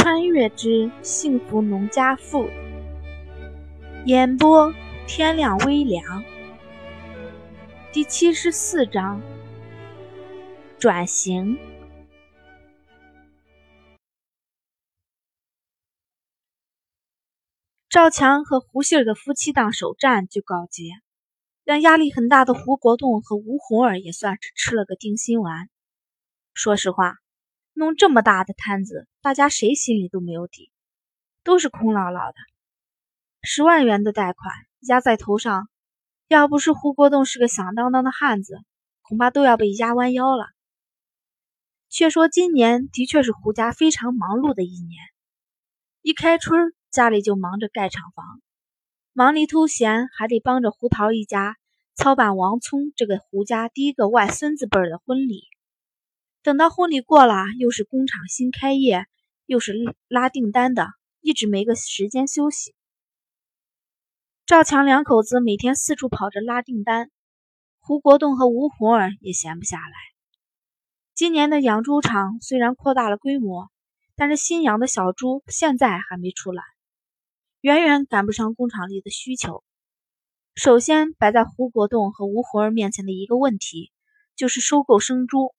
[0.00, 2.48] 穿越之幸福农家妇。
[4.06, 4.72] 演播：
[5.06, 6.24] 天亮微凉。
[7.92, 9.20] 第七十四章：
[10.78, 11.58] 转型。
[17.90, 20.84] 赵强和胡杏儿的夫妻档首战就告捷，
[21.62, 25.68] 让压力很大的胡国栋和吴红儿也算是吃了个定心丸。
[26.54, 27.19] 说实话。
[27.80, 30.70] 弄这么大的摊子，大家谁心里都没有底，
[31.42, 32.34] 都是空落落的。
[33.40, 35.66] 十万元的贷款压在头上，
[36.28, 38.58] 要不是胡国栋是个响当当的汉子，
[39.00, 40.44] 恐怕都要被压弯腰了。
[41.88, 45.00] 却说今年的确是胡家非常忙碌的一年，
[46.02, 48.42] 一开春家里就忙着盖厂房，
[49.14, 51.56] 忙里偷闲还得帮着胡桃一家
[51.94, 55.44] 操办王聪这个胡家第一个外孙子辈的婚礼。
[56.42, 59.04] 等到婚礼过了，又是工厂新开业，
[59.44, 59.74] 又是
[60.08, 60.88] 拉订单的，
[61.20, 62.74] 一直没个时间休息。
[64.46, 67.10] 赵强两口子每天四处跑着拉订单，
[67.78, 69.92] 胡国栋和吴红儿也闲不下来。
[71.14, 73.70] 今年的养猪场虽然扩大了规模，
[74.16, 76.62] 但是新养的小猪现在还没出来，
[77.60, 79.62] 远远赶不上工厂里的需求。
[80.54, 83.92] 首先摆在胡国栋和吴红儿面前的一个问题，
[84.36, 85.54] 就是收购生猪。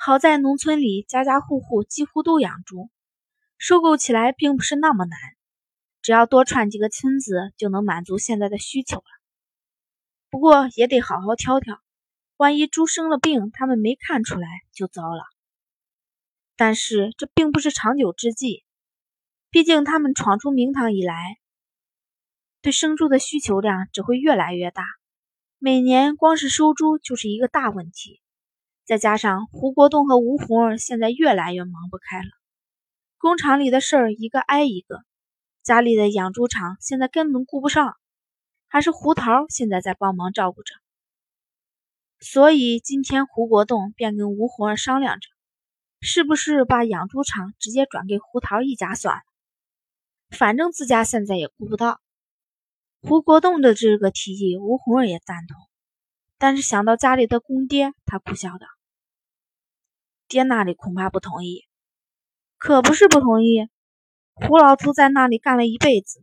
[0.00, 2.88] 好在农村里家家户户几乎都养猪，
[3.58, 5.18] 收购起来并不是那么难，
[6.02, 9.04] 只要多串几个村子就能满足现在的需求了。
[10.30, 11.82] 不过也得好好挑挑，
[12.36, 15.24] 万一猪生了病，他们没看出来就糟了。
[16.54, 18.64] 但是这并不是长久之计，
[19.50, 21.38] 毕竟他们闯出名堂以来，
[22.62, 24.84] 对生猪的需求量只会越来越大，
[25.58, 28.22] 每年光是收猪就是一个大问题。
[28.88, 32.30] 再加上胡国栋和吴红儿现在越来越忙不开了，
[33.18, 35.02] 工厂里的事儿一个挨一个，
[35.62, 37.98] 家里的养猪场现在根本顾不上，
[38.66, 40.74] 还是胡桃现在在帮忙照顾着。
[42.20, 45.28] 所以今天胡国栋便跟吴红儿商量着，
[46.00, 49.22] 是不是把养猪场直接转给胡桃一家算了，
[50.30, 52.00] 反正自家现在也顾不到。
[53.02, 55.58] 胡国栋的这个提议，吴红儿也赞同，
[56.38, 58.66] 但是想到家里的公爹，他苦笑道。
[60.28, 61.64] 爹那里恐怕不同意，
[62.58, 63.70] 可不是不同意。
[64.34, 66.22] 胡老头在那里干了一辈子，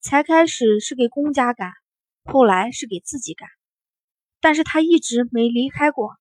[0.00, 1.72] 才开始是给公家干，
[2.24, 3.48] 后来是给自己干，
[4.42, 6.16] 但是他一直没离开过。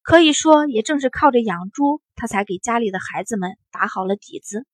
[0.00, 4.64] 可以说，也正是靠着养猪，他才给家里的孩子们打好了底子。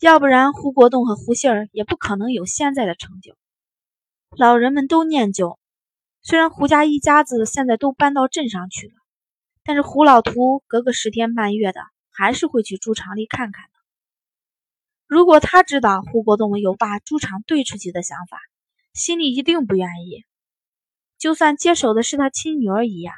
[0.00, 3.36] 要不然，胡国栋和胡杏儿也不可能有现在的成就。
[4.36, 5.60] 老人们都念旧，
[6.22, 8.94] 虽然胡家一家子现在都搬到镇上去了。
[9.64, 11.80] 但是胡老图隔个十天半月的，
[12.10, 13.70] 还是会去猪场里看看的。
[15.06, 18.40] 如果他知道胡国栋有把猪场兑出去的想法，
[18.92, 20.24] 心里一定不愿意。
[21.18, 23.14] 就算接手的是他亲女儿一样。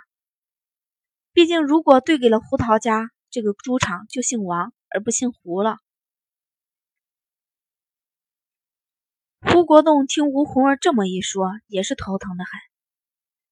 [1.33, 5.79] 毕竟，如果兑给了胡桃家，这个猪场就姓王而不姓胡了。
[9.41, 12.53] 胡国栋听吴红儿这么一说，也是头疼的很。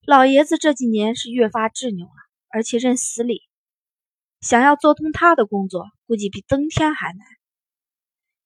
[0.05, 2.32] 老爷子这几年是越发执拗了。
[2.53, 3.49] 而且认死理，
[4.41, 7.27] 想要做通他的工作，估计比登天还难。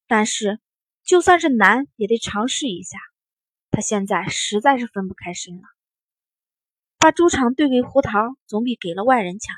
[0.07, 0.61] 但是，
[1.03, 2.97] 就算是难，也得尝试一下。
[3.69, 5.63] 他现在实在是分不开身了。
[6.97, 9.55] 把猪场兑给胡桃，总比给了外人强。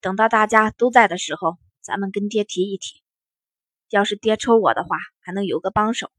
[0.00, 3.02] 等到大家都在的时候，咱们跟爹提一提。
[3.88, 6.12] 要是爹抽我的话，还能有个帮手。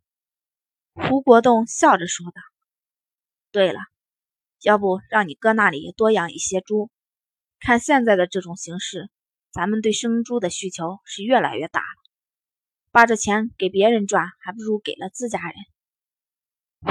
[0.93, 2.41] 胡国栋笑着说道
[3.51, 3.79] ：“对了。”
[4.61, 6.89] 要不让你哥那里多养一些猪，
[7.59, 9.09] 看现在的这种形势，
[9.51, 11.85] 咱们对生猪的需求是越来越大了。
[12.91, 15.55] 把这钱给别人赚，还不如给了自家人。”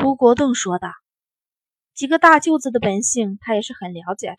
[0.02, 0.92] 胡国栋说道。
[1.94, 4.38] 几个大舅子的本性，他也是很了解的。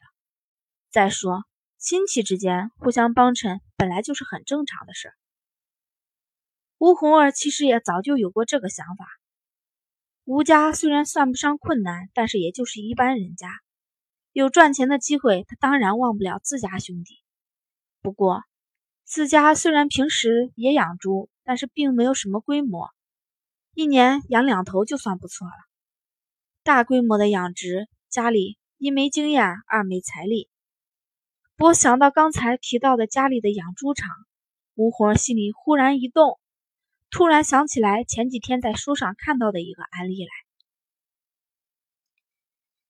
[0.89, 1.44] 再说，
[1.77, 5.12] 亲戚之间互相帮衬，本来就是很正常的事。
[6.77, 9.06] 吴红儿其实也早就有过这个想法。
[10.30, 13.50] 吴家虽然算不上困难，但是也就是一般人家，
[14.31, 17.16] 有赚钱的机会，他当然忘不了自家兄弟。
[18.04, 18.44] 不过，
[19.06, 22.92] 自家虽然平时也养猪，但是并没有什么规模，
[23.74, 25.54] 一年养两头就算不错了。
[26.62, 30.48] 大规模的养殖，家里一没经验，二没财力。
[31.56, 34.08] 不过想到刚才提到的家里的养猪场，
[34.76, 36.40] 吴红心里忽然一动。
[37.11, 40.29] 突然想起来前几天在书上看到的一个案例来，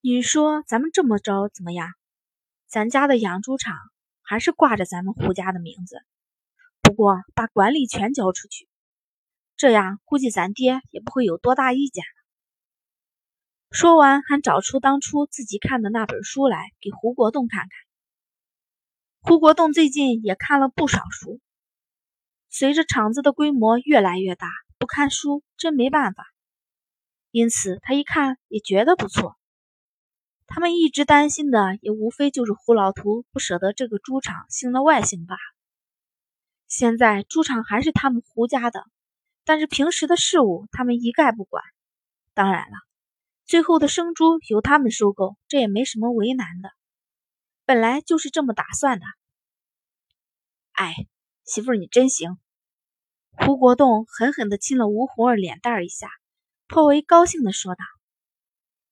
[0.01, 1.89] 你说咱们这么着怎么样？
[2.68, 3.75] 咱家的养猪场
[4.21, 6.01] 还是挂着咱们胡家的名字，
[6.81, 8.68] 不过把管理权交出去，
[9.56, 12.19] 这样估计咱爹也不会有多大意见了。
[13.71, 17.69] 说完，还找出当初自己看的那本书来给胡国栋看看。
[19.21, 21.39] 胡国栋最近也看了不少书，
[22.50, 26.25] 随着厂子的规模越来越大，不看书真没办法。
[27.31, 29.38] 因此他一看也觉得不错。
[30.48, 35.40] 他们一直担心的也无非就是胡老图不舍得这个猪场姓了外姓罢了。
[36.68, 38.84] 现在猪场还是他们胡家的，
[39.45, 41.63] 但是平时的事务他们一概不管。
[42.34, 42.78] 当然了。
[43.45, 46.69] 最后的生猪由他们收购，这也没什么为难的，
[47.66, 49.06] 本来就是这么打算的。
[50.74, 50.94] 哎，
[51.50, 52.38] 媳妇儿你真行！
[53.31, 56.07] 胡国栋狠狠地亲了吴红儿脸蛋儿一下，
[56.68, 57.84] 颇为高兴地说道：“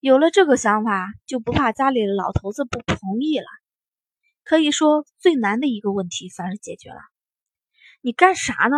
[0.01, 3.45] 有了这个想法，就不怕家里的老头子不同意了。
[4.43, 6.97] 可以说最难的一个问题算是解决了。
[8.01, 8.77] 你干啥呢？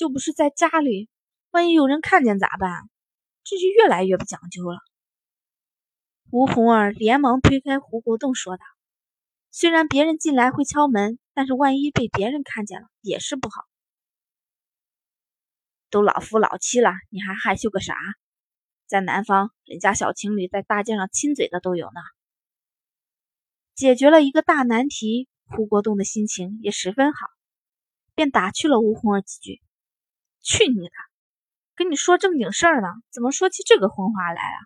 [0.00, 1.08] 又不是在家里，
[1.52, 2.90] 万一有人看见咋办？
[3.44, 4.80] 这就越来越不讲究了。”
[6.32, 8.64] 吴红儿连忙推开胡国栋，说道
[9.54, 13.66] ：“虽然别人进来会敲门，但是万一被别人看见了也是不好。
[15.90, 17.94] 都老夫老妻了，你还害羞个啥？
[18.86, 22.00] 在南方，人家小情侣在大街上亲嘴的都有呢。”
[23.76, 27.26] 解决了一个大难题，胡国栋的心情也十分好，
[28.14, 29.60] 便打趣了吴红儿几句
[30.40, 30.94] ：“去你的！
[31.74, 34.58] 跟你说正经事儿呢，怎么说起这个荤话来啊？”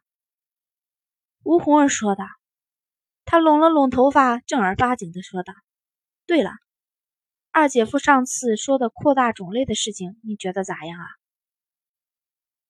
[1.43, 2.25] 吴红儿说道
[3.29, 5.53] ：“他拢了拢头发，正儿八经的说道
[6.27, 6.53] ：‘对了，
[7.51, 11.07] 二姐夫上次说的扩大种类的事情，你觉得咋样啊？’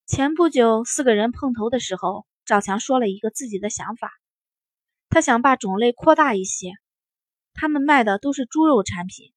[0.07, 4.11] 前不久四个人碰头的时候，赵强说了一个自己的想法，
[5.09, 6.71] 他想把种类扩大一些。
[7.53, 9.31] 他们卖的都是猪肉产品，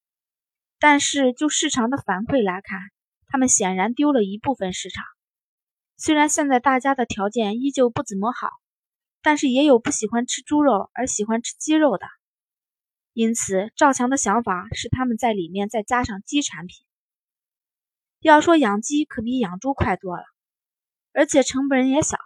[0.79, 2.81] 但是就市场的反馈来看，
[3.27, 5.05] 他们显然丢了一部分市场。
[5.99, 8.49] 虽然现在大家的条件依旧不怎么好。”
[9.23, 12.07] 但是也有不喜欢吃猪肉而喜欢吃鸡肉的，
[13.13, 16.85] 因此赵强的想法是他们在里面再加上鸡产品。
[18.21, 20.25] 要说养鸡可比养猪快多了，
[21.13, 22.19] 而且成本也小。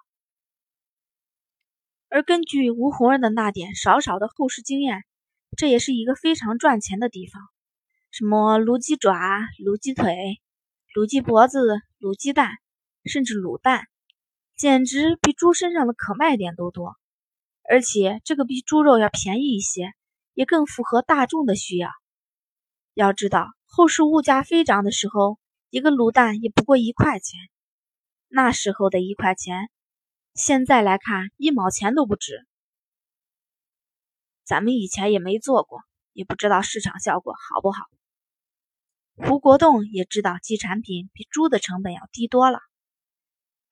[2.09, 5.05] 而根据吴红儿的那点少少的后世经验，
[5.57, 7.43] 这也是一个非常赚钱的地方。
[8.13, 9.13] 什么卤鸡爪、
[9.65, 10.41] 卤鸡腿、
[10.95, 12.53] 卤鸡脖子、卤鸡蛋，
[13.05, 13.89] 甚至卤蛋。
[14.57, 16.97] 简直比猪身上的可卖点都多，
[17.69, 19.93] 而且这个比猪肉要便宜一些，
[20.33, 21.91] 也更符合大众的需要。
[22.95, 25.39] 要知道，后世物价飞涨的时候，
[25.71, 27.41] 一个卤蛋也不过一块钱。
[28.29, 29.71] 那时候的一块钱，
[30.35, 32.47] 现在来看一毛钱都不值。
[34.45, 37.85] 咱们以前也没做过，也不知道市场效果好不好。
[39.17, 42.61] 胡国栋也知道鸡产品比猪的成本要低多了。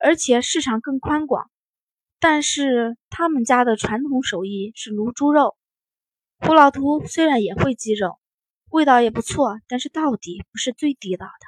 [0.05, 1.49] 而且市场更宽广，
[2.19, 5.57] 但是他们家的传统手艺是卤猪肉。
[6.39, 8.19] 胡老图虽然也会鸡肉，
[8.69, 11.47] 味道也不错，但是到底不是最地道的。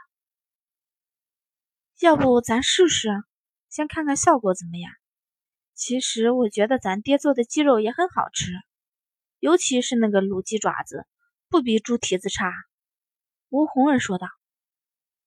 [2.06, 3.08] 要不咱试试，
[3.70, 4.92] 先看看效果怎么样？
[5.74, 8.52] 其实我觉得咱爹做的鸡肉也很好吃，
[9.40, 11.08] 尤其是那个卤鸡爪子，
[11.48, 12.52] 不比猪蹄子差。
[13.48, 14.28] 吴红儿说道：“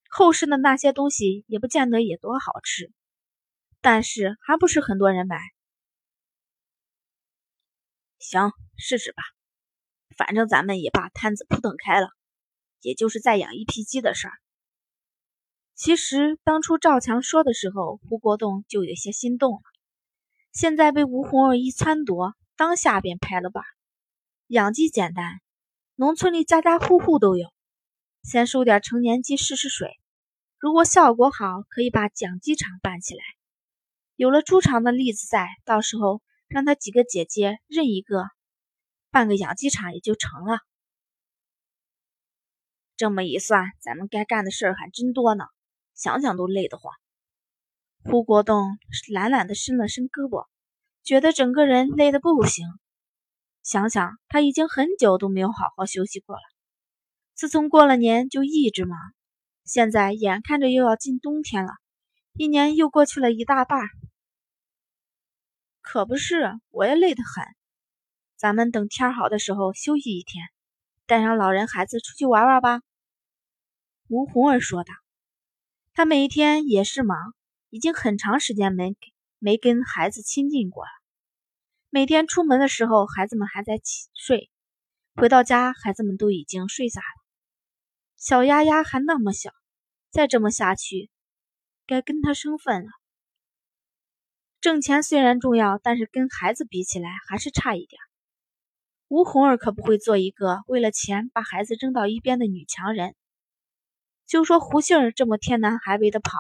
[0.09, 2.89] 后世的那些东西也不见得也多好吃。”
[3.81, 5.39] 但是还不是很多人买。
[8.19, 9.23] 行，试试吧，
[10.17, 12.09] 反正咱们也把摊子铺腾开了，
[12.81, 14.33] 也就是再养一批鸡的事儿。
[15.75, 19.61] 其实当初赵强说的时候，胡国栋就有些心动了。
[20.51, 23.63] 现在被吴红儿一撺掇，当下便拍了板。
[24.47, 25.39] 养鸡简单，
[25.93, 27.47] 农村里家家户户都有。
[28.23, 29.99] 先收点成年鸡试试水，
[30.57, 33.23] 如果效果好，可以把养鸡场办起来。
[34.17, 38.23] 有了猪场的例子在，到时候让他几个姐姐认一个，
[39.11, 40.57] 办个养鸡场也就成了。
[42.95, 45.45] 这么一算，咱们该干的事儿还真多呢，
[45.93, 46.95] 想想都累得慌。
[48.03, 48.79] 胡国栋
[49.13, 50.47] 懒懒地伸了伸胳膊，
[51.03, 52.65] 觉得整个人累得不行。
[53.61, 56.41] 想想他已经很久都没有好好休息过了，
[57.35, 58.97] 自从过了年就一直忙，
[59.63, 61.73] 现在眼看着又要进冬天了，
[62.33, 63.87] 一年又过去了一大半。
[65.89, 67.45] 可不是，我也累得很。
[68.35, 70.43] 咱们等天好的时候休息一天，
[71.05, 72.81] 带上老人孩子出去玩玩吧。”
[74.09, 74.93] 吴红儿说道。
[75.93, 77.33] 他每一天也是忙，
[77.69, 78.97] 已经很长时间没
[79.39, 80.89] 没跟孩子亲近过了。
[81.89, 84.51] 每天出门的时候，孩子们还在起睡，
[85.15, 87.23] 回到家，孩子们都已经睡下了。
[88.17, 89.53] 小丫丫还那么小，
[90.11, 91.09] 再这么下去，
[91.85, 92.89] 该跟他生分了。
[94.67, 98.01] 挣钱虽然重要，但是跟孩子比起来还是差一点。
[99.07, 103.15] 吴红儿可不会做一个为了钱把孩子扔到一边的女强人。
[104.25, 106.37] 就说胡杏儿这么天南海北的跑，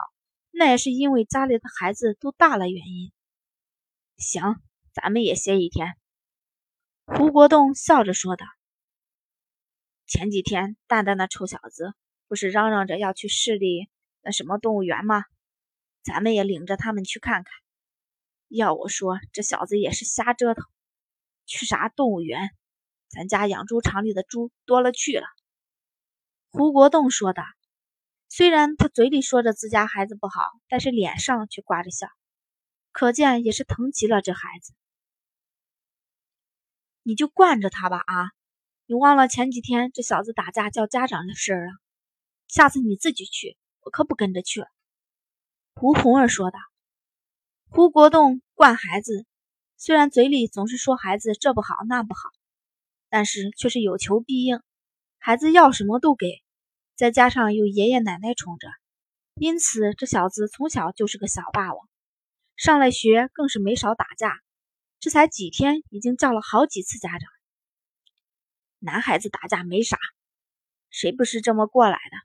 [0.51, 3.13] 那也是因为家里的孩子都大了原因。
[4.17, 4.57] 行，
[4.91, 5.93] 咱们也歇一天。
[7.05, 8.45] 胡国栋笑着说道。
[10.05, 11.93] 前几天，蛋蛋那臭小子
[12.27, 13.87] 不是嚷嚷着要去市里
[14.21, 15.23] 那什么动物园吗？
[16.03, 17.53] 咱们也领着他们去看看。
[18.47, 20.63] 要我说，这小子也是瞎折腾。
[21.45, 22.49] 去啥动物园？
[23.09, 25.25] 咱家养猪场里的猪多了去了。
[26.49, 27.41] 胡国栋说的。
[28.29, 32.07] 虽然他嘴里说着自家孩子不好，但是脸上却挂着笑，
[32.91, 34.73] 可见也是疼极了这孩子。
[37.03, 38.31] 你就惯着他吧，啊！
[38.85, 41.71] 你忘了前几天这小子打架叫家长的事儿了？
[42.49, 44.67] 下次你自己去，我可不跟着去了。”
[45.75, 46.59] 胡红儿说道。
[47.69, 49.25] 胡国栋惯孩子，
[49.75, 52.29] 虽然嘴里总是说孩子这不好那不好，
[53.09, 54.61] 但是却是有求必应，
[55.19, 56.41] 孩子要什么都给，
[56.95, 58.69] 再加上有爷爷奶奶宠着，
[59.35, 61.87] 因此这小子从小就是个小霸王。
[62.55, 64.39] 上了学更是没少打架，
[64.99, 67.29] 这才几天，已经叫了好几次家长。
[68.79, 69.97] 男孩子打架没啥，
[70.89, 72.17] 谁不是这么过来的？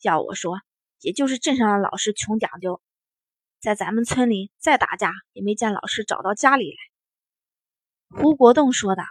[0.00, 0.60] 要我说，
[1.00, 2.80] 也就是镇上的老师穷讲究，
[3.60, 6.76] 在咱们村里再打架，也没见老师找到家里来。
[8.22, 9.02] 胡国栋说道，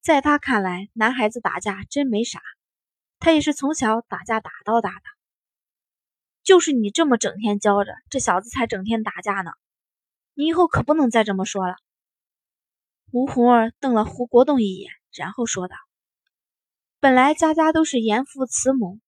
[0.00, 2.40] 在他看来，男孩子打架真没啥，
[3.18, 5.02] 他也是从小打架打到大的。
[6.42, 9.52] 就是你这么整天教着，这小子才整天打架呢。
[10.34, 11.76] 你以后可不能再这么说了。
[13.12, 15.76] 吴红儿瞪了胡国栋一眼，然后说道。
[16.98, 19.00] 本来家家都是严父慈母，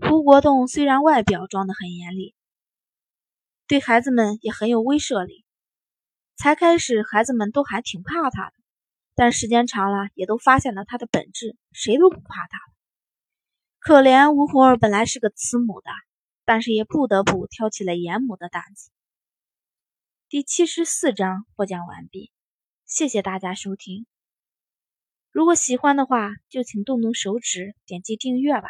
[0.00, 2.34] 胡国栋虽然外表装得很严厉，
[3.68, 5.44] 对孩子们也很有威慑力。
[6.36, 8.52] 才开始孩子们都还挺怕他的，
[9.14, 12.74] 但时间长了也都发现了他的本质，谁都不怕他了。
[13.78, 15.90] 可怜吴红儿本来是个慈母的，
[16.44, 18.90] 但是也不得不挑起了严母的担子。
[20.28, 22.30] 第七十四章播讲完毕，
[22.86, 24.06] 谢谢大家收听。
[25.32, 28.68] 如果喜欢的话，就请动动手指点击订阅吧。